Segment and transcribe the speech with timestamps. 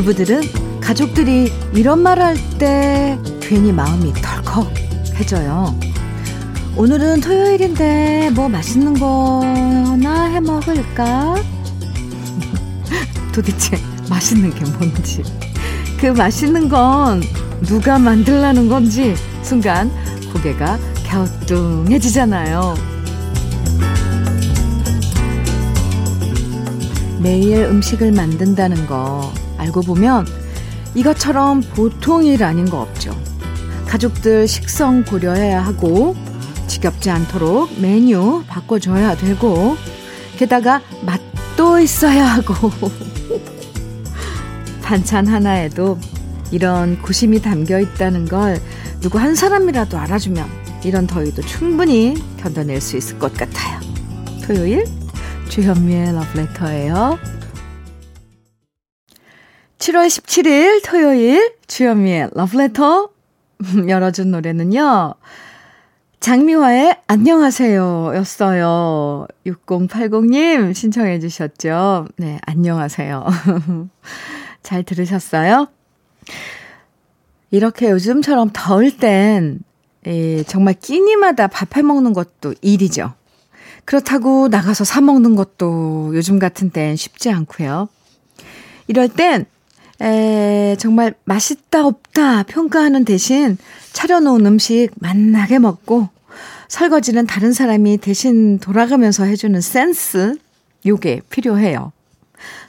[0.00, 5.74] 주부들은 가족들이 이런 말 할 때 괜히 마음이 덜컥해져요.
[6.76, 11.34] 오늘은 토요일인데 뭐 맛있는 거나 해 먹을까?
[13.34, 15.22] 도대체 맛있는 게 뭔지,
[15.98, 17.22] 그 맛있는 건
[17.62, 19.90] 누가 만들라는 건지 순간
[20.32, 22.74] 고개가 갸우뚱해지잖아요.
[27.20, 30.26] 매일 음식을 만든다는 거 알고 보면
[30.94, 33.16] 이것처럼 보통 일 아닌 거 없죠.
[33.86, 36.16] 가족들 식성 고려해야 하고
[36.66, 39.76] 지겹지 않도록 메뉴 바꿔줘야 되고
[40.36, 42.70] 게다가 맛도 있어야 하고
[44.82, 45.98] 반찬 하나에도
[46.50, 48.60] 이런 고심이 담겨 있다는 걸
[49.00, 50.48] 누구 한 사람이라도 알아주면
[50.84, 53.80] 이런 더위도 충분히 견뎌낼 수 있을 것 같아요.
[54.44, 54.84] 토요일
[55.48, 57.18] 주현미의 러브레터예요.
[59.80, 63.08] 7월 17일 토요일 주현미의 러브레터
[63.88, 65.14] 열어준 노래는요.
[66.20, 69.26] 장미화의 안녕하세요 였어요.
[69.46, 72.08] 6080님 신청해 주셨죠.
[72.18, 73.24] 네, 안녕하세요.
[74.62, 75.68] 잘 들으셨어요?
[77.50, 79.60] 이렇게 요즘처럼 더울 땐
[80.06, 83.14] 예, 정말 끼니마다 밥해 먹는 것도 일이죠.
[83.86, 87.88] 그렇다고 나가서 사 먹는 것도 요즘 같은 땐 쉽지 않고요.
[88.86, 89.46] 이럴 땐
[90.00, 93.58] 에, 정말 맛있다 없다 평가하는 대신
[93.92, 96.08] 차려놓은 음식 맛나게 먹고
[96.68, 100.38] 설거지는 다른 사람이 대신 돌아가면서 해주는 센스
[100.86, 101.92] 요게 필요해요.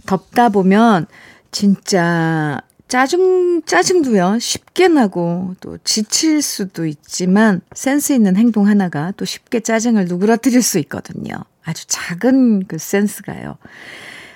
[0.06, 1.06] 덥다 보면
[1.52, 9.62] 진짜 짜증, 짜증도요, 쉽게 나고, 또 지칠 수도 있지만, 센스 있는 행동 하나가 또 쉽게
[9.62, 11.36] 짜증을 누그러뜨릴 수 있거든요.
[11.64, 13.58] 아주 작은 그 센스가요.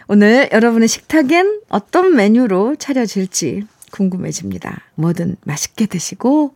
[0.07, 4.81] 오늘 여러분의 식탁엔 어떤 메뉴로 차려질지 궁금해집니다.
[4.95, 6.53] 뭐든 맛있게 드시고,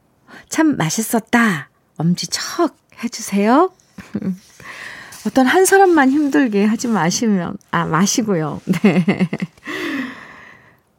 [0.50, 1.70] 참 맛있었다.
[1.98, 3.72] 엄지척 해주세요.
[5.26, 8.62] 어떤 한 사람만 힘들게 하지 마시면, 아, 마시고요.
[8.84, 9.28] 네.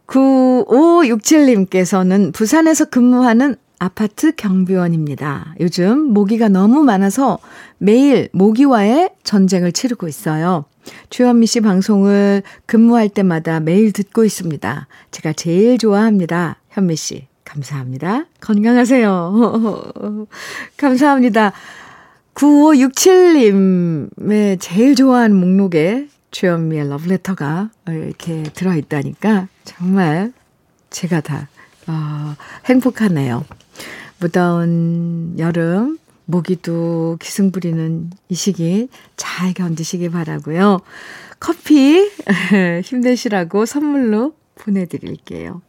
[0.07, 5.57] 9567님께서는 부산에서 근무하는 아파트 경비원입니다.
[5.59, 7.39] 요즘 모기가 너무 많아서
[7.79, 10.67] 매일 모기와의 전쟁을 치르고 있어요.
[11.09, 14.87] 주현미 씨 방송을 근무할 때마다 매일 듣고 있습니다.
[15.11, 16.59] 제가 제일 좋아합니다.
[16.69, 18.27] 현미 씨, 감사합니다.
[18.43, 20.27] 건강하세요.
[20.77, 21.53] 감사합니다.
[22.35, 30.35] 9567님의 제일 좋아하는 목록에 주현미의 러브레터가 이렇게 들어있다니까 정말
[30.91, 31.49] 제가 다
[31.87, 32.37] 어,
[32.67, 33.47] 행복하네요.
[34.21, 40.81] 무더운 여름 모기도 기승 부리는 이 시기 잘 견디시기 바라고요.
[41.41, 42.09] 커피
[42.85, 45.63] 힘내시라고 선물로 보내드릴게요.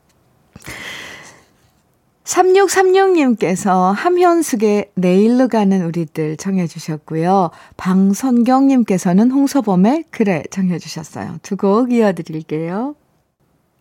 [2.24, 7.50] 3636님께서 함현숙의 내일로 가는 우리들 청해 주셨고요.
[7.78, 11.40] 방선경님께서는 홍서범의 그래 청해 주셨어요.
[11.42, 12.96] 두 곡 이어드릴게요.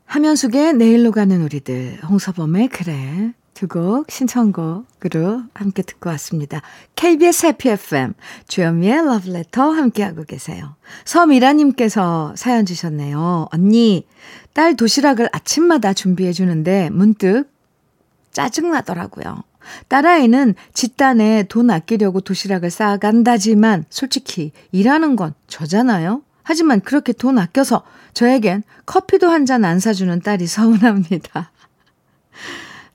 [0.06, 6.62] 함현숙의 내일로 가는 우리들, 홍서범의 그래 두 곡 신청곡으로 함께 듣고 왔습니다.
[6.96, 8.14] KBS 해피 FM
[8.48, 10.76] 주현미의 러브레터 함께하고 계세요.
[11.04, 13.48] 서미라님께서 사연 주셨네요.
[13.52, 14.06] 언니,
[14.54, 17.50] 딸 도시락을 아침마다 준비해 주는데 문득
[18.32, 19.42] 짜증나더라고요.
[19.88, 26.22] 딸아이는 집단에 돈 아끼려고 도시락을 쌓아간다지만 솔직히 일하는 건 저잖아요.
[26.44, 27.82] 하지만 그렇게 돈 아껴서
[28.14, 31.52] 저에겐 커피도 한 잔 안 사주는 딸이 서운합니다.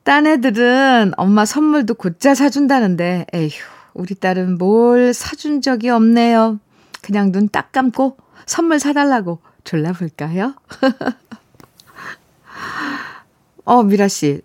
[0.05, 3.49] 딴 애들은 엄마 선물도 곧잘 사준다는데, 에휴,
[3.95, 6.59] 우리 딸은 뭘 사준 적이 없네요.
[7.01, 10.53] 그냥 눈 딱 감고 선물 사달라고 졸라볼까요?
[13.65, 14.41] 어, 미라 씨.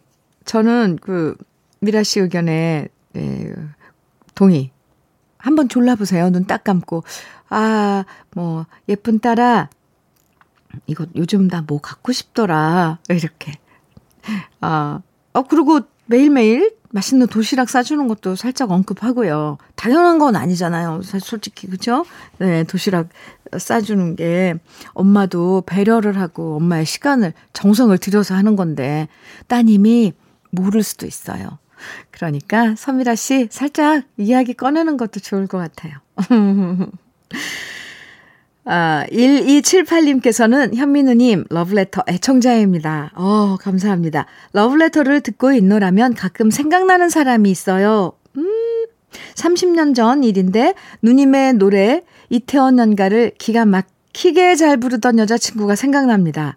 [0.46, 1.36] 저는 그,
[1.80, 3.52] 미라 씨 의견에, 네,
[4.34, 4.70] 동의.
[5.38, 6.30] 한번 졸라보세요.
[6.30, 7.04] 눈 딱 감고.
[7.50, 8.04] 아,
[8.34, 9.68] 뭐, 예쁜 딸아.
[10.86, 12.98] 이거 요즘 나 뭐 갖고 싶더라.
[13.10, 13.52] 이렇게.
[14.62, 15.00] 아,
[15.32, 19.58] 어, 그리고 매일매일 맛있는 도시락 싸주는 것도 살짝 언급하고요.
[19.76, 21.02] 당연한 건 아니잖아요.
[21.02, 22.04] 솔직히, 그죠?
[22.38, 23.08] 네, 도시락
[23.56, 24.54] 싸주는 게
[24.88, 29.06] 엄마도 배려를 하고 엄마의 시간을, 정성을 들여서 하는 건데
[29.46, 30.14] 따님이
[30.50, 31.58] 모를 수도 있어요.
[32.10, 35.94] 그러니까 서미라 씨 살짝 이야기 꺼내는 것도 좋을 것 같아요.
[38.64, 43.12] 아, 1278님께서는 현민우님, 러브레터 애청자입니다.
[43.14, 44.26] 어, 감사합니다.
[44.52, 48.12] 러브레터를 듣고 있노라면 가끔 생각나는 사람이 있어요.
[48.36, 48.46] 음,
[49.34, 56.56] 30년 전 일인데, 누님의 노래, 이태원 연가를 기가 막히게 잘 부르던 여자친구가 생각납니다.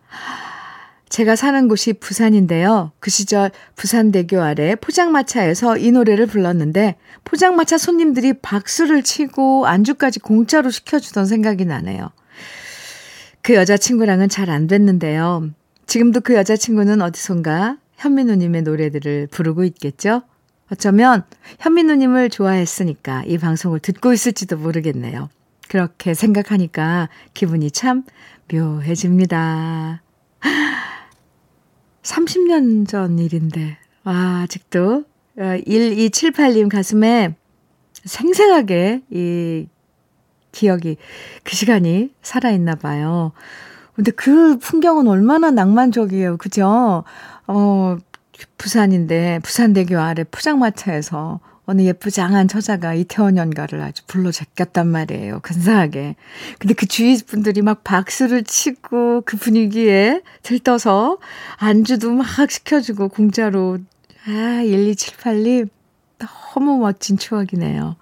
[1.13, 2.92] 제가 사는 곳이 부산인데요.
[3.00, 11.27] 그 시절 부산대교 아래 포장마차에서 이 노래를 불렀는데 포장마차 손님들이 박수를 치고 안주까지 공짜로 시켜주던
[11.27, 12.10] 생각이 나네요.
[13.44, 15.51] 그 여자친구랑은 잘 안 됐는데요.
[15.86, 20.24] 지금도 그 여자친구는 어디선가 현민우님의 노래들을 부르고 있겠죠?
[20.71, 21.25] 어쩌면
[21.59, 25.30] 현민우님을 좋아했으니까 이 방송을 듣고 있을지도 모르겠네요.
[25.69, 28.04] 그렇게 생각하니까 기분이 참
[28.51, 30.01] 묘해집니다.
[32.03, 35.05] 30년 전 일인데, 와, 아직도
[35.38, 37.35] 1278님 어, 가슴에
[38.03, 39.67] 생생하게 이
[40.51, 40.97] 기억이,
[41.44, 43.31] 그 시간이 살아있나 봐요.
[43.95, 46.38] 근데 그 풍경은 얼마나 낭만적이에요.
[46.38, 47.03] 그죠?
[47.47, 47.97] 어,
[48.57, 55.39] 부산인데, 부산대교 아래 포장마차에서 어느 예쁘장한 처자가 이태원 연가를 아주 불러 제꼈단 말이에요.
[55.42, 56.15] 근사하게.
[56.60, 61.19] 근데 그 주위 분들이 막 박수를 치고 그 분위기에 들떠서
[61.57, 63.77] 안주도 막 시켜주고 공짜로.
[64.25, 65.69] 아, 1278님.
[66.19, 67.95] 너무 멋진 추억이네요.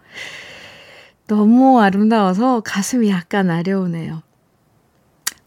[1.27, 4.21] 너무 아름다워서 가슴이 약간 아려오네요.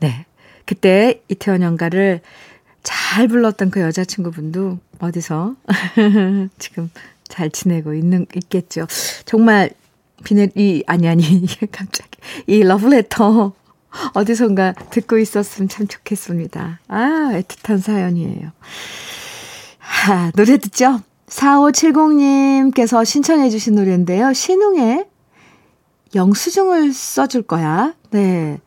[0.01, 0.25] 네.
[0.65, 2.21] 그때 이태원 연가를
[2.83, 5.57] 잘 불렀던 그 여자친구분도 어디서
[6.59, 6.91] 지금
[7.29, 8.87] 잘 지내고 있는, 있겠죠.
[9.25, 9.71] 정말,
[10.55, 12.11] 이, 아니, 아니, 갑자기.
[12.47, 13.53] 이 러브레터
[14.15, 16.81] 어디선가 듣고 있었으면 참 좋겠습니다.
[16.89, 18.51] 아, 애틋한 사연이에요.
[19.79, 21.01] 하, 노래 듣죠?
[21.29, 24.33] 4570님께서 신청해 주신 노래인데요.
[24.33, 25.07] 신웅의
[26.15, 27.95] 영수증을 써줄 거야.
[28.11, 28.61] 네.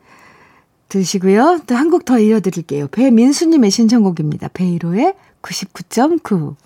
[0.88, 1.60] 들으시고요.
[1.66, 2.88] 또 한 곡 더 이어드릴게요.
[2.88, 4.48] 배민수님의 신청곡입니다.
[4.48, 6.56] 베이로의 99.9.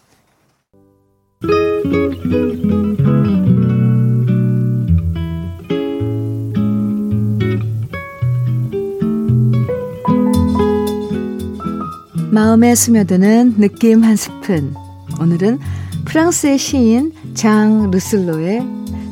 [12.31, 14.75] 마음에 스며드는 느낌 한 스푼.
[15.21, 15.59] 오늘은
[16.05, 18.63] 프랑스의 시인 장 루슬로의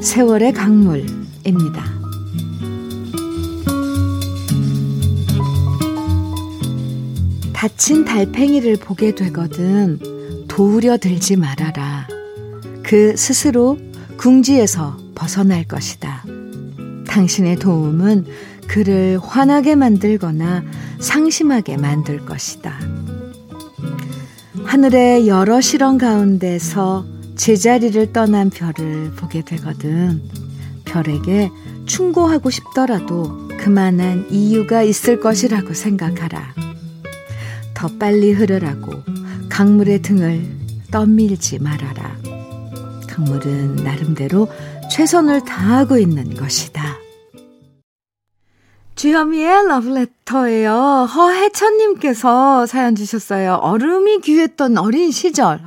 [0.02, 1.84] 세월의 강물입니다.
[7.52, 9.98] 다친 달팽이를 보게 되거든
[10.48, 12.09] 도우려 들지 말아라.
[12.90, 13.78] 그 스스로
[14.16, 16.24] 궁지에서 벗어날 것이다.
[17.06, 18.26] 당신의 도움은
[18.66, 20.64] 그를 화나게 만들거나
[20.98, 22.80] 상심하게 만들 것이다.
[24.64, 27.06] 하늘의 여러 실험 가운데서
[27.36, 30.20] 제자리를 떠난 별을 보게 되거든.
[30.84, 31.48] 별에게
[31.86, 36.54] 충고하고 싶더라도 그만한 이유가 있을 것이라고 생각하라.
[37.72, 39.04] 더 빨리 흐르라고
[39.48, 40.44] 강물의 등을
[40.90, 42.29] 떠밀지 말아라.
[43.10, 44.48] 강물은 나름대로
[44.90, 46.96] 최선을 다하고 있는 것이다.
[48.94, 51.08] 주현미의 러브레터예요.
[51.14, 53.54] 허혜천님께서 사연 주셨어요.
[53.54, 55.60] 얼음이 귀했던 어린 시절.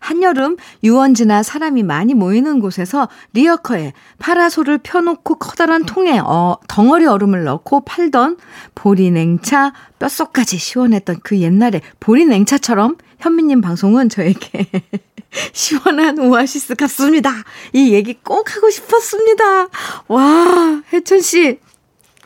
[0.00, 7.80] 한여름 유원지나 사람이 많이 모이는 곳에서 리어커에 파라솔을 펴놓고 커다란 통에 어, 덩어리 얼음을 넣고
[7.80, 8.38] 팔던
[8.74, 14.66] 보리냉차 뼛속까지 시원했던 그 옛날에 보리냉차처럼 현미님 방송은 저에게
[15.52, 17.30] 시원한 오아시스 같습니다.
[17.72, 19.68] 이 얘기 꼭 하고 싶었습니다.
[20.08, 21.58] 와, 혜천씨.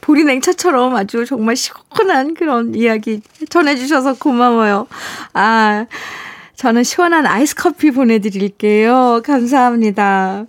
[0.00, 4.88] 보리 냉차처럼 아주 정말 시원한 그런 이야기 전해주셔서 고마워요.
[5.32, 5.86] 아,
[6.56, 9.22] 저는 시원한 아이스 커피 보내드릴게요.
[9.24, 10.46] 감사합니다.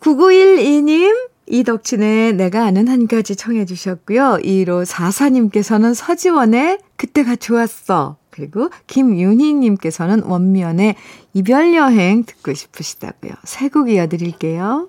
[0.00, 4.38] 9912님, 이덕진의 내가 아는 한 가지 청해주셨고요.
[4.42, 8.16] 1호 44님께서는 서지원의 그때가 좋았어.
[8.34, 10.96] 그리고 김윤희님께서는 원면의
[11.34, 13.32] 이별여행 듣고 싶으시다고요.
[13.44, 14.88] 세 곡 이어드릴게요.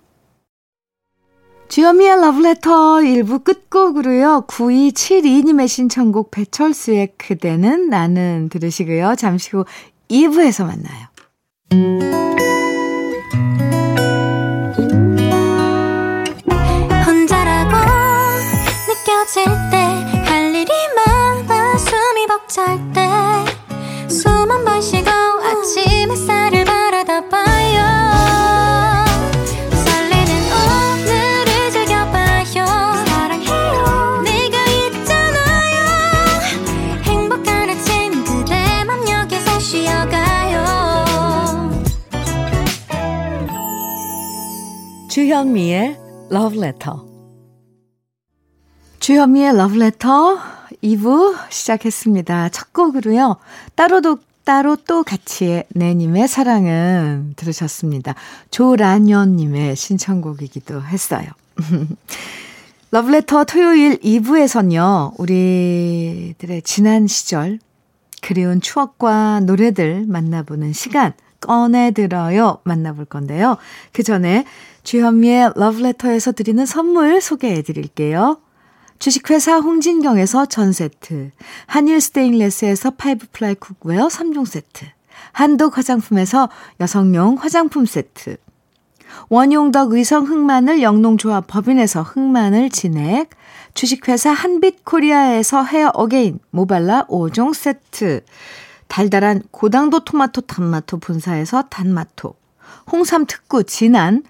[1.68, 2.72] 주여미의 러브레터
[3.02, 4.46] 1부 끝곡으로요.
[4.48, 9.16] 9272님의 신청곡 배철수의 그대는 나는 들으시고요.
[9.16, 9.66] 잠시 후
[10.10, 12.55] 2부에서 만나요.
[46.66, 47.00] Letter.
[49.00, 50.38] 주현미의 Letter
[50.84, 52.50] 2부 시작했습니다.
[52.50, 53.38] 첫 곡으로요.
[53.76, 58.16] 따로도 따로 또 같이의 내님의 사랑은 들으셨습니다.
[58.52, 61.28] 조란연님의 신청곡이기도 했어요.
[62.92, 67.60] 러브레터 토요일 2부에선요, 우리들의 지난 시절,
[68.22, 71.14] 그리운 추억과 노래들 만나보는 시간
[71.46, 73.58] 꺼내들어요 만나볼 건데요.
[73.92, 74.46] 그 전에
[74.84, 78.40] 주현미의 러브레터에서 드리는 선물 소개해 드릴게요.
[79.00, 81.32] 주식회사 홍진경에서 전 세트,
[81.68, 84.86] 한일 스테인레스에서 five ply cookware 3종 세트,
[85.32, 86.50] 한독 화장품에서
[86.80, 88.38] 여성용 화장품 세트,
[89.30, 93.30] 원용덕 의성 흑마늘 영농조합 법인에서 흑마늘 진액,
[93.74, 98.24] 주식회사 한빛코리아에서 헤어 어게인 모발라 5종 세트,
[98.88, 102.36] 달달한 고당도 토마토 단마토 본사에서 단마토,
[102.92, 104.24] 홍삼 특구 진한,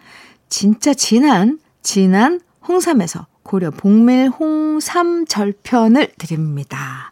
[0.50, 7.12] 진짜 진한, 진한 홍삼에서 고려 복밀 홍삼 절편을 드립니다.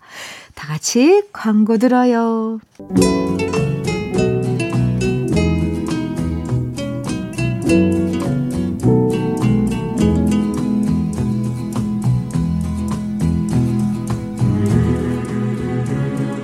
[0.55, 2.59] 다 같이 광고 들어요.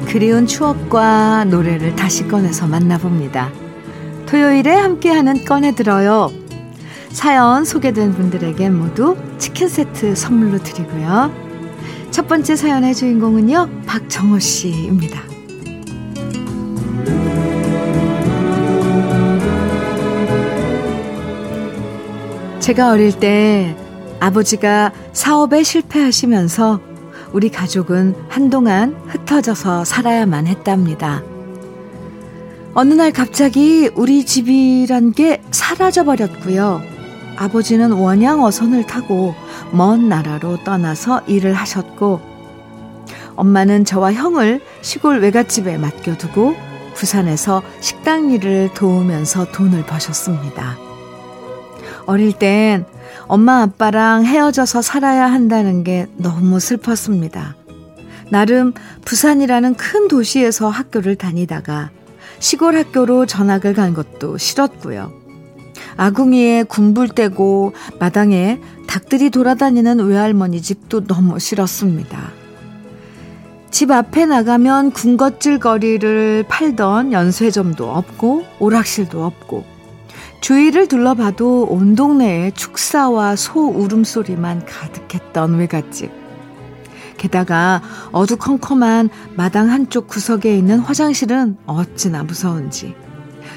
[0.10, 3.52] 그리운 추억과 노래를 다시 꺼내서 만나봅니다.
[4.26, 6.32] 토요일에 함께하는 꺼내들어요.
[7.12, 11.32] 사연 소개된 분들에게 모두 치킨 세트 선물로 드리고요.
[12.10, 15.22] 첫 번째 사연의 주인공은요, 박정호 씨입니다.
[22.60, 23.76] 제가 어릴 때
[24.20, 26.89] 아버지가 사업에 실패하시면서
[27.32, 31.22] 우리 가족은 한동안 흩어져서 살아야만 했답니다.
[32.74, 36.82] 어느 날 갑자기 우리 집이란 게 사라져 버렸고요.
[37.38, 39.36] 아버지는 원양 어선을 타고
[39.72, 42.20] 먼 나라로 떠나서 일을 하셨고,
[43.36, 46.56] 엄마는 저와 형을 시골 외갓집에 맡겨두고
[46.96, 50.78] 부산에서 식당 일을 도우면서 돈을 버셨습니다.
[52.06, 52.86] 어릴 땐
[53.28, 57.56] 엄마 아빠랑 헤어져서 살아야 한다는 게 너무 슬펐습니다.
[58.30, 58.74] 나름
[59.06, 61.90] 부산이라는 큰 도시에서 학교를 다니다가
[62.40, 65.12] 시골 학교로 전학을 간 것도 싫었고요.
[65.98, 72.32] 아궁이에 군불 떼고 마당에 닭들이 돌아다니는 외할머니 집도 너무 싫었습니다.
[73.72, 79.64] 집 앞에 나가면 군것질 거리를 팔던 연쇄점도 없고 오락실도 없고
[80.42, 86.12] 주위를 둘러봐도 온 동네에 축사와 소 울음소리만 가득했던 외갓집.
[87.18, 87.82] 게다가
[88.12, 92.96] 어두컴컴한 마당 한쪽 구석에 있는 화장실은 어찌나 무서운지.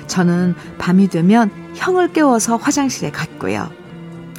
[0.09, 3.71] 저는 밤이 되면 형을 깨워서 화장실에 갔고요.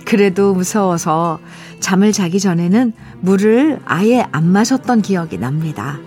[0.06, 1.40] 그래도 무서워서
[1.80, 6.00] 잠을 자기 전에는 물을 아예 안 마셨던 기억이 납니다.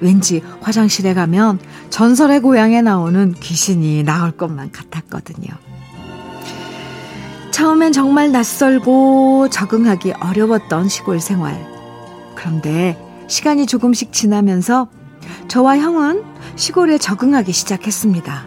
[0.00, 1.58] 왠지 화장실에 가면
[1.90, 5.67] 전설의 고향에 나오는 귀신이 나올 것만 같았거든요.
[7.58, 11.66] 처음엔 정말 낯설고 적응하기 어려웠던 시골 생활.
[12.36, 12.96] 그런데
[13.26, 14.86] 시간이 조금씩 지나면서
[15.48, 16.22] 저와 형은
[16.54, 18.44] 시골에 적응하기 시작했습니다.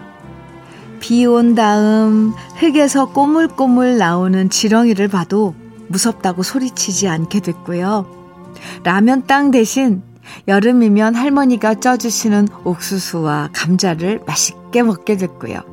[1.02, 5.56] 비 온 다음 흙에서 꼬물꼬물 나오는 지렁이를 봐도
[5.90, 8.06] 무섭다고 소리치지 않게 됐고요.
[8.86, 10.04] 라면 땅 대신
[10.48, 15.71] 여름이면 할머니가 쪄주시는 옥수수와 감자를 맛있게 먹게 됐고요.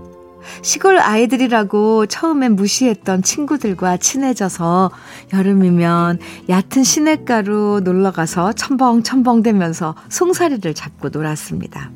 [0.62, 4.90] 시골 아이들이라고 처음엔 무시했던 친구들과 친해져서
[5.32, 11.90] 여름이면 얕은 시냇가로 놀러가서 첨벙첨벙 대면서 송사리를 잡고 놀았습니다.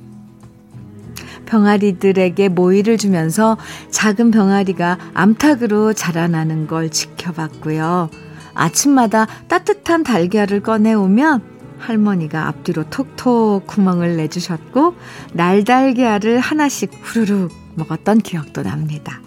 [1.47, 3.59] 병아리들에게 모이를 주면서
[3.90, 8.09] 작은 병아리가 암탉으로 자라나는 걸 지켜봤고요.
[8.54, 11.42] 아침마다 따뜻한 달걀을 꺼내오면
[11.78, 14.94] 할머니가 앞뒤로 톡톡 구멍을 내주셨고
[15.32, 19.21] 날달걀을 하나씩 후루룩 먹었던 기억도 납니다.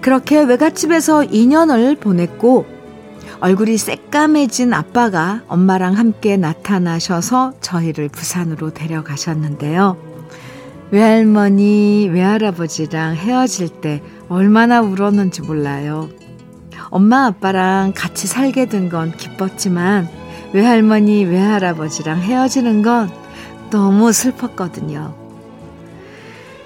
[0.00, 2.66] 그렇게 외갓집에서 2년을 보냈고
[3.40, 9.96] 얼굴이 새까매진 아빠가 엄마랑 함께 나타나셔서 저희를 부산으로 데려가셨는데요.
[10.90, 16.08] 외할머니, 외할아버지랑 헤어질 때 얼마나 울었는지 몰라요.
[16.90, 20.08] 엄마 아빠랑 같이 살게 된 건 기뻤지만
[20.52, 23.10] 외할머니, 외할아버지랑 헤어지는 건
[23.70, 25.23] 너무 슬펐거든요.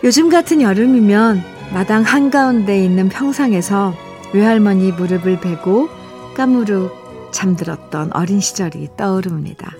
[0.05, 3.95] 요즘 같은 여름이면 마당 한가운데 있는 평상에서
[4.33, 5.88] 외할머니 무릎을 베고
[6.35, 9.75] 까무룩 잠들었던 어린 시절이 떠오릅니다.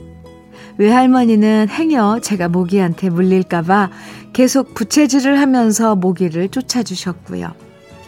[0.77, 3.91] 외할머니는 행여 제가 모기한테 물릴까봐
[4.33, 7.53] 계속 부채질을 하면서 모기를 쫓아주셨고요.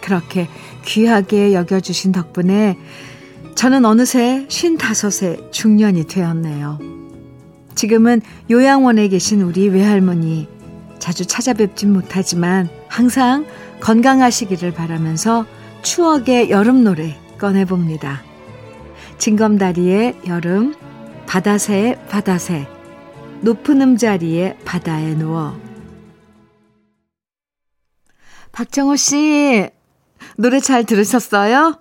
[0.01, 0.49] 그렇게
[0.85, 2.77] 귀하게 여겨주신 덕분에
[3.55, 6.79] 저는 어느새 55세 중년이 되었네요.
[7.75, 10.49] 지금은 요양원에 계신 우리 외할머니
[11.01, 13.45] 자주 찾아뵙진 못하지만 항상
[13.81, 15.47] 건강하시기를 바라면서
[15.83, 18.23] 추억의 여름 노래 꺼내봅니다.
[19.19, 20.75] 징검다리의 여름,
[21.27, 22.69] 바다새 바다새,
[23.41, 25.59] 높은 음자리에 바다에 누워
[28.53, 29.69] 박정호 씨
[30.37, 31.81] 노래 잘 들으셨어요?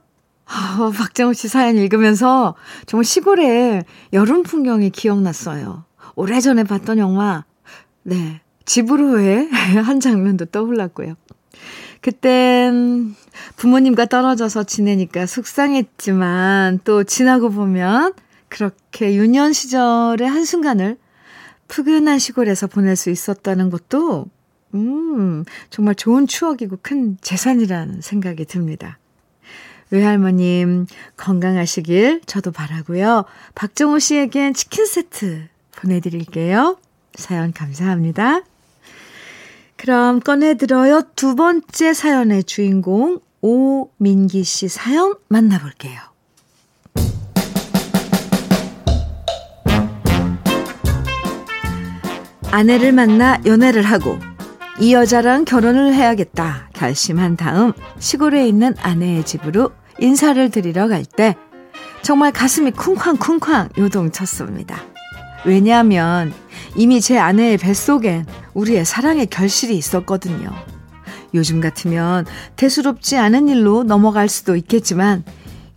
[0.79, 3.83] 어, 박정호 씨 사연 읽으면서 정말 시골의
[4.13, 5.85] 여름 풍경이 기억났어요.
[6.15, 7.45] 오래전에 봤던 영화
[8.03, 9.49] 네 집으로의
[9.83, 11.15] 한 장면도 떠올랐고요.
[12.01, 13.15] 그땐
[13.57, 18.13] 부모님과 떨어져서 지내니까 속상했지만 또 지나고 보면
[18.47, 20.97] 그렇게 유년 시절의 한순간을
[21.67, 24.27] 푸근한 시골에서 보낼 수 있었다는 것도,
[24.75, 28.97] 음, 정말 좋은 추억이고 큰 재산이라는 생각이 듭니다.
[29.91, 30.85] 외할머님
[31.17, 33.25] 건강하시길 저도 바라고요.
[33.55, 36.77] 박정호 씨에겐 치킨 세트 보내드릴게요.
[37.15, 38.43] 사연 감사합니다.
[39.79, 41.03] 그럼 꺼내들어요.
[41.15, 45.97] 두 번째 사연의 주인공 오민기 씨 사연 만나볼게요.
[52.51, 54.17] 아내를 만나 연애를 하고
[54.81, 61.35] 이 여자랑 결혼을 해야겠다 결심한 다음 시골에 있는 아내의 집으로 인사를 드리러 갈 때
[62.01, 64.81] 정말 가슴이 쿵쾅쿵쾅 요동쳤습니다.
[65.45, 66.33] 왜냐하면
[66.75, 68.25] 이미 제 아내의 뱃속엔
[68.59, 70.51] 우리의 사랑의 결실이 있었거든요.
[71.33, 72.25] 요즘 같으면
[72.55, 75.23] 대수롭지 않은 일로 넘어갈 수도 있겠지만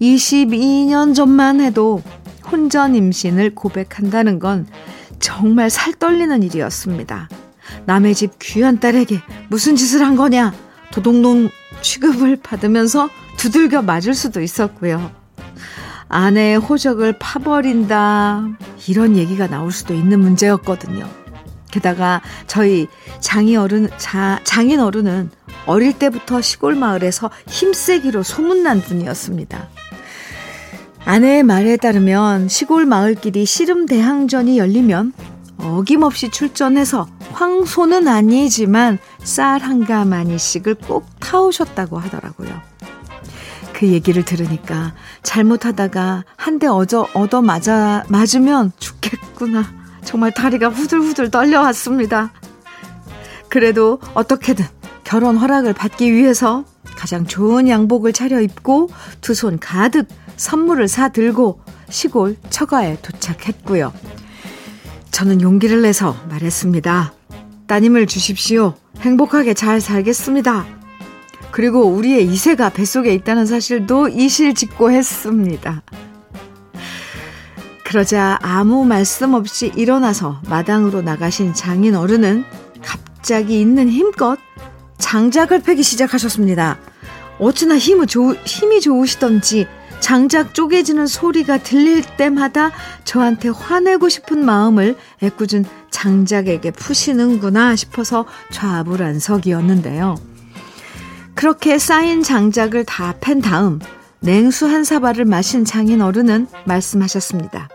[0.01, 2.03] 22년 전만 해도
[2.51, 4.67] 혼전 임신을 고백한다는 건
[5.21, 7.29] 정말 살 떨리는 일이었습니다.
[7.87, 10.53] 남의 집 귀한 딸에게 무슨 짓을 한 거냐?
[10.91, 11.49] 도둑놈
[11.81, 15.13] 취급을 받으면서 두들겨 맞을 수도 있었고요.
[16.09, 18.49] 아내의 호적을 파버린다.
[18.89, 21.22] 이런 얘기가 나올 수도 있는 문제였거든요.
[21.73, 22.87] 게다가 저희
[23.19, 25.31] 장인 어른, 자, 장인 어른은
[25.67, 29.69] 어릴 때부터 시골 마을에서 힘세기로 소문난 분이었습니다.
[31.05, 35.13] 아내의 말에 따르면 시골 마을끼리 씨름 대항전이 열리면
[35.59, 42.51] 어김없이 출전해서 황소는 아니지만 쌀 한 가마니씩을 꼭 타오셨다고 하더라고요.
[43.73, 49.82] 그 얘기를 들으니까 잘못하다가 한 대 얻어, 얻어 맞아, 맞으면 죽겠구나.
[50.05, 52.33] 정말 다리가 후들후들 떨려왔습니다.
[53.49, 54.65] 그래도 어떻게든
[55.05, 56.65] 결혼 허락을 받기 위해서
[56.97, 61.61] 가장 좋은 양복을 차려입고 두 손 가득 선물을 사 들고
[61.91, 63.93] 시골 처가에 도착했고요.
[65.11, 67.13] 저는 용기를 내서 말했습니다.
[67.67, 68.75] 따님을 주십시오.
[69.01, 70.65] 행복하게 잘 살겠습니다.
[71.51, 75.83] 그리고 우리의 이세가 뱃속에 있다는 사실도 이실직고했습니다.
[77.93, 82.43] 그러자 아무 말씀 없이 일어나서 마당으로 나가신 장인 어른은
[82.81, 84.39] 갑자기 있는 힘껏
[84.97, 86.79] 장작을 패기 시작하셨습니다.
[87.39, 89.67] 어찌나 힘이, 좋, 힘이 좋으시던지
[90.01, 92.71] 장작 쪼개지는 소리가 들릴 때마다
[93.05, 100.15] 저한테 화내고 싶은 마음을 애꿎은 장작에게 푸시는구나 싶어서 좌불안석이었는데요.
[101.35, 103.81] 그렇게 쌓인 장작을 다 팬 다음
[104.21, 107.69] 냉수 한 사발을 마신 장인 어른은 말씀하셨습니다.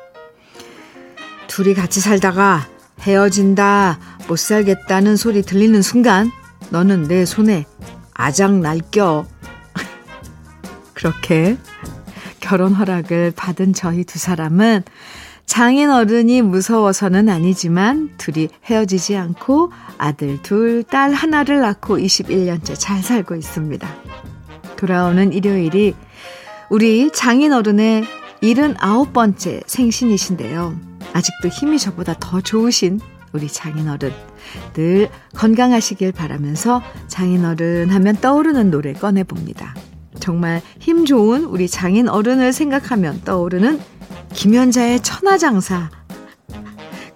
[1.48, 2.68] 둘이 같이 살다가
[3.02, 6.32] 헤어진다, 못 살겠다는 소리 들리는 순간
[6.70, 7.66] 너는 내 손에
[8.14, 9.26] 아작 날껴.
[10.94, 11.58] 그렇게
[12.40, 14.84] 결혼 허락을 받은 저희 두 사람은
[15.46, 23.36] 장인 어른이 무서워서는 아니지만 둘이 헤어지지 않고 아들 둘, 딸 하나를 낳고 21년째 잘 살고
[23.36, 23.88] 있습니다.
[24.76, 25.96] 돌아오는 일요일이
[26.70, 28.04] 우리 장인 어른의
[28.42, 30.87] 79번째 생신이신데요.
[31.18, 33.00] 아직도 힘이 저보다 더 좋으신
[33.34, 34.14] 우리 장인 어른.
[34.74, 39.74] 늘 건강하시길 바라면서 장인 어른 하면 떠오르는 노래 꺼내봅니다.
[40.20, 43.80] 정말 힘 좋은 우리 장인 어른을 생각하면 떠오르는
[44.34, 45.90] 김연자의 천하장사.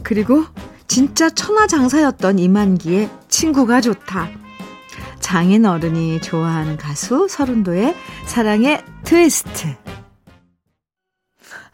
[0.01, 0.45] 그리고
[0.87, 4.29] 진짜 천하장사였던 이만기의 친구가 좋다.
[5.19, 9.75] 장인 어른이 좋아하는 가수 서른도의 사랑의 트위스트.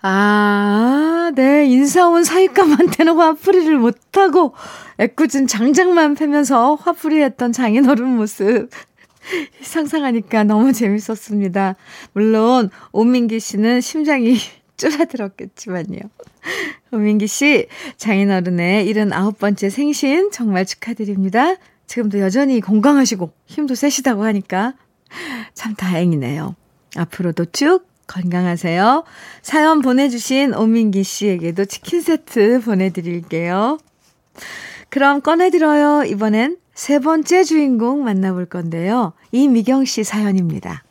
[0.01, 1.65] 아, 네.
[1.65, 4.53] 인사 온 사윗감한테는 화풀이를 못하고
[4.99, 8.69] 애꿎은 장작만 패면서 화풀이 했던 장인어른 모습.
[9.61, 11.75] 상상하니까 너무 재밌었습니다.
[12.13, 14.37] 물론, 오민기 씨는 심장이
[14.77, 15.99] 쫄아들었겠지만요.
[16.93, 21.55] 오민기 씨, 장인어른의 79번째 생신 정말 축하드립니다.
[21.87, 24.73] 지금도 여전히 건강하시고 힘도 세시다고 하니까
[25.53, 26.55] 참 다행이네요.
[26.95, 29.03] 앞으로도 쭉 건강하세요.
[29.41, 33.77] 사연 보내주신 오민기 씨에게도 치킨 세트 보내드릴게요.
[34.89, 36.05] 그럼 꺼내들어요.
[36.05, 39.13] 이번엔 세 번째 주인공 만나볼 건데요.
[39.31, 40.83] 이미경 씨 사연입니다.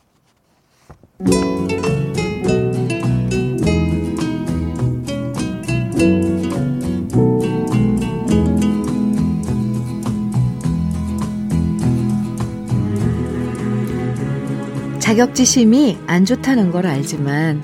[15.07, 17.63] 자격지심이 안 좋다는 걸 알지만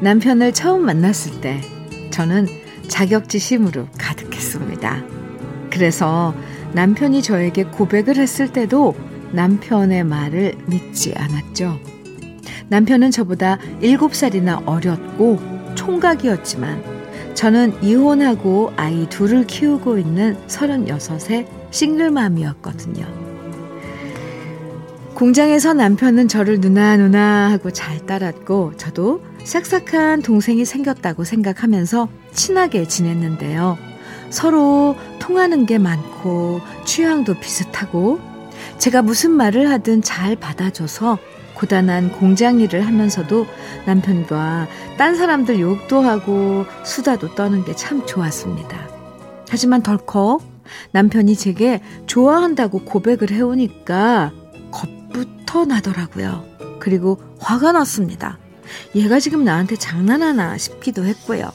[0.00, 1.60] 남편을 처음 만났을 때
[2.10, 2.46] 저는
[2.88, 5.04] 자격지심으로 가득했습니다.
[5.70, 6.34] 그래서
[6.72, 8.94] 남편이 저에게 고백을 했을 때도
[9.32, 11.78] 남편의 말을 믿지 않았죠.
[12.68, 15.40] 남편은 저보다 7살이나 어렸고
[15.74, 16.82] 총각이었지만
[17.34, 23.27] 저는 이혼하고 아이 둘을 키우고 있는 36의 싱글맘이었거든요.
[25.18, 33.76] 공장에서 남편은 저를 누나 누나 하고 잘 따랐고 저도 싹싹한 동생이 생겼다고 생각하면서 친하게 지냈는데요.
[34.30, 38.20] 서로 통하는 게 많고 취향도 비슷하고
[38.78, 41.18] 제가 무슨 말을 하든 잘 받아줘서
[41.54, 43.44] 고단한 공장 일을 하면서도
[43.86, 48.88] 남편과 딴 사람들 욕도 하고 수다도 떠는 게 참 좋았습니다.
[49.48, 50.42] 하지만 덜컥
[50.92, 54.30] 남편이 제게 좋아한다고 고백을 해오니까
[55.48, 56.44] 터 나더라고요.
[56.78, 58.38] 그리고 화가 났습니다.
[58.94, 61.50] 얘가 지금 나한테 장난하나 싶기도 했고요.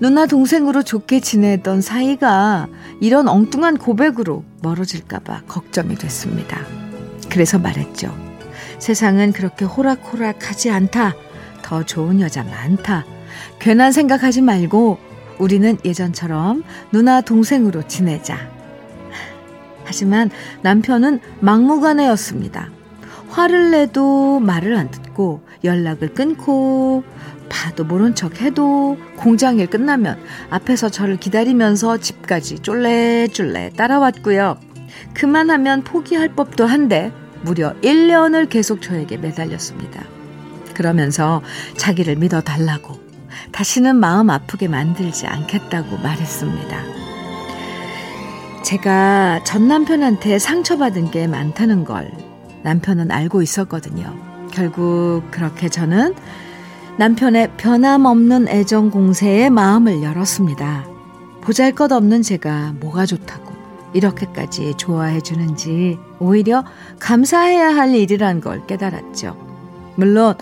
[0.00, 2.68] 누나 동생으로 좋게 지내던 사이가
[3.00, 6.60] 이런 엉뚱한 고백으로 멀어질까봐 걱정이 됐습니다.
[7.30, 8.14] 그래서 말했죠.
[8.78, 11.14] 세상은 그렇게 호락호락하지 않다.
[11.62, 13.06] 더 좋은 여자 많다.
[13.60, 14.98] 괜한 생각하지 말고
[15.38, 18.36] 우리는 예전처럼 누나 동생으로 지내자.
[19.86, 22.68] 하지만 남편은 막무가내였습니다.
[23.30, 27.04] 화를 내도 말을 안 듣고 연락을 끊고
[27.48, 30.18] 봐도 모른 척 해도 공장일 끝나면
[30.50, 34.58] 앞에서 저를 기다리면서 집까지 쫄래쫄래 따라왔고요.
[35.14, 37.12] 그만하면 포기할 법도 한데
[37.42, 40.04] 무려 1년을 계속 저에게 매달렸습니다.
[40.74, 41.42] 그러면서
[41.76, 43.00] 자기를 믿어달라고
[43.52, 46.78] 다시는 마음 아프게 만들지 않겠다고 말했습니다.
[48.62, 52.10] 제가 전 남편한테 상처받은 게 많다는 걸
[52.62, 54.14] 남편은 알고 있었거든요.
[54.52, 56.14] 결국 그렇게 저는
[56.98, 60.86] 남편의 변함없는 애정 공세에 마음을 열었습니다.
[61.40, 63.54] 보잘 것 없는 제가 뭐가 좋다고
[63.92, 66.64] 이렇게까지 좋아해 주는지 오히려
[66.98, 69.36] 감사해야 할 일이란 걸 깨달았죠.
[69.96, 70.34] 물론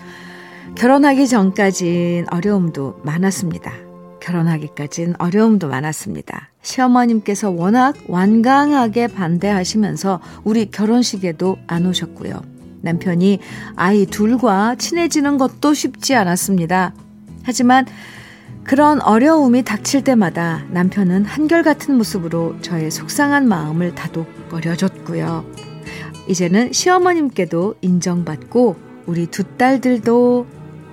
[0.75, 3.71] 결혼하기 전까진 어려움도 많았습니다.
[4.19, 6.48] 결혼하기까진 어려움도 많았습니다.
[6.61, 12.41] 시어머님께서 워낙 완강하게 반대하시면서 우리 결혼식에도 안 오셨고요.
[12.81, 13.39] 남편이
[13.75, 16.93] 아이 둘과 친해지는 것도 쉽지 않았습니다.
[17.43, 17.85] 하지만
[18.63, 25.45] 그런 어려움이 닥칠 때마다 남편은 한결같은 모습으로 저의 속상한 마음을 다독거려줬고요.
[26.27, 28.75] 이제는 시어머님께도 인정받고
[29.07, 30.45] 우리 두 딸들도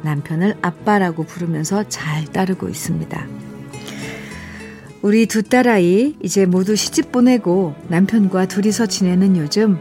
[0.03, 3.36] 남편을 아빠라고 부르면서 잘 따르고 있습니다.
[5.03, 9.79] 우리 두 딸아이 이제 모두 시집 보내고 남편과 둘이서 지내는 요즘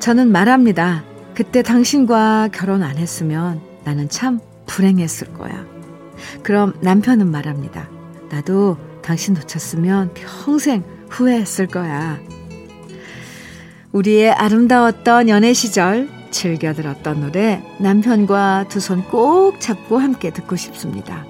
[0.00, 1.04] 저는 말합니다.
[1.34, 5.64] 그때 당신과 결혼 안 했으면 나는 참 불행했을 거야.
[6.42, 7.88] 그럼 남편은 말합니다.
[8.30, 12.18] 나도 당신 놓쳤으면 평생 후회했을 거야.
[13.92, 21.24] 우리의 아름다웠던 연애 시절 즐겨 들었던 노래 남편과 두 손 꼭 잡고 함께 듣고 싶습니다.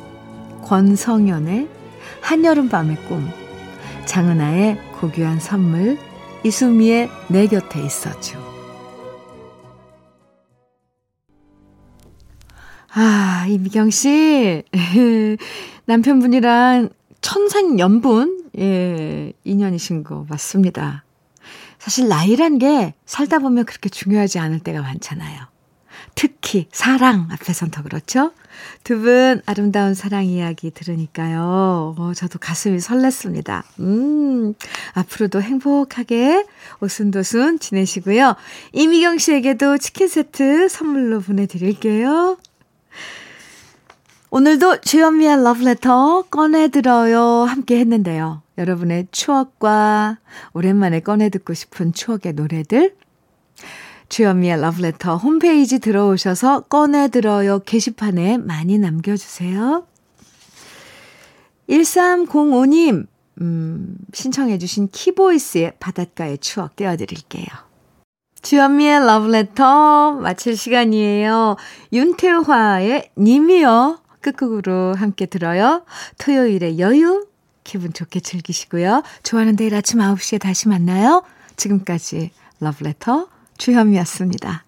[0.63, 1.69] 권성연의
[2.21, 3.31] 한여름 밤의 꿈
[4.07, 5.99] 장은아의 고귀한 선물
[6.45, 8.55] 이수미의 내 곁에 있어줘
[12.97, 14.63] 아, 이미경 씨.
[15.87, 16.91] 남편분이랑
[17.21, 21.05] 천생 연분, 예, 인연이신 거 맞습니다.
[21.81, 25.54] 사실 나이란 게 살다 보면 그렇게 중요하지 않을 때가 많잖아요.
[26.15, 28.33] 특히 사랑 앞에선 더 그렇죠?
[28.85, 31.97] 두 분 아름다운 사랑 이야기 들으니까요.
[31.99, 33.63] 어, 저도 가슴이 설렜습니다.
[33.81, 34.55] 음,
[34.93, 36.47] 앞으로도 행복하게
[36.81, 38.37] 오순도순 지내시고요.
[38.73, 42.39] 이미경 씨에게도 치킨 세트 선물로 보내드릴게요.
[44.31, 48.43] 오늘도 주현미의 러브레터 꺼내들어요 함께 했는데요.
[48.59, 50.19] 여러분의 추억과
[50.53, 52.95] 오랜만에 꺼내 듣고 싶은 추억의 노래들
[54.15, 59.89] 주현미의 러브레터 홈페이지 들어오셔서 꺼내들어요 게시판에 많이 남겨주세요.
[61.69, 63.09] 1305님
[63.41, 67.45] 음, 신청해 주신 키보이스의 바닷가의 추억 띄워드릴게요.
[68.41, 71.57] 주현미의 러브레터 마칠 시간이에요.
[71.93, 73.99] 윤태화의 님이요.
[74.21, 75.85] 끝곡으로 함께 들어요.
[76.19, 77.27] 토요일의 여유
[77.65, 79.03] 기분 좋게 즐기시고요.
[79.25, 81.25] 좋아하는 내일 아침 9시에 다시 만나요.
[81.57, 84.65] 지금까지 러브레터 주현미였습니다.